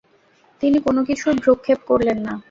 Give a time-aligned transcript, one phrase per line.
[0.61, 2.33] তিনি কোন কিছুর ভ্রুক্ষেপ করলেন না।